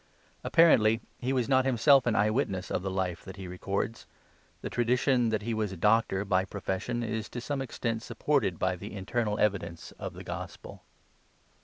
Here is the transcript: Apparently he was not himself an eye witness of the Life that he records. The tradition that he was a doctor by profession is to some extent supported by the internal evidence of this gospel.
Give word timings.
Apparently 0.43 0.99
he 1.19 1.31
was 1.31 1.47
not 1.47 1.63
himself 1.63 2.07
an 2.07 2.15
eye 2.15 2.31
witness 2.31 2.71
of 2.71 2.81
the 2.81 2.89
Life 2.89 3.23
that 3.23 3.35
he 3.35 3.47
records. 3.47 4.07
The 4.63 4.69
tradition 4.71 5.29
that 5.29 5.43
he 5.43 5.53
was 5.53 5.71
a 5.71 5.77
doctor 5.77 6.25
by 6.25 6.43
profession 6.43 7.03
is 7.03 7.29
to 7.29 7.39
some 7.39 7.61
extent 7.61 8.01
supported 8.01 8.57
by 8.57 8.77
the 8.77 8.95
internal 8.95 9.37
evidence 9.37 9.91
of 9.99 10.13
this 10.13 10.23
gospel. 10.23 10.81